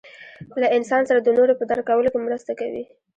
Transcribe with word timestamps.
له 0.61 0.67
انسان 0.77 1.01
سره 1.09 1.19
د 1.21 1.29
نورو 1.37 1.53
په 1.59 1.63
درک 1.69 1.85
کولو 1.89 2.09
کې 2.13 2.19
مرسته 2.27 2.51
کوي. 2.59 2.83